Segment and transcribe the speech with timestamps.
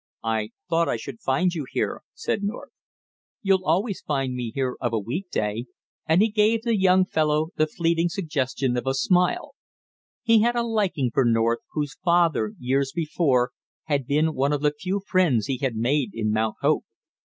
[0.23, 2.71] "I thought I should find you here!" said North.
[3.43, 5.65] "You'll always find me here of a week day,"
[6.07, 9.53] and he gave the young fellow the fleeting suggestion of a smile.
[10.23, 13.51] He had a liking for North, whose father, years before,
[13.83, 16.83] had been one of the few friends he had made in Mount Hope.